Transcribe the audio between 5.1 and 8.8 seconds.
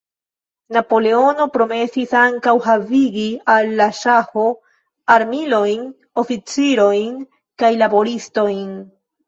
armilojn, oficirojn kaj laboristojn.